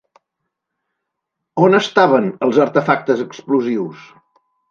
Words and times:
On 1.65 1.77
estaven 1.81 2.25
els 2.47 2.59
artefactes 2.65 3.23
explosius? 3.27 4.09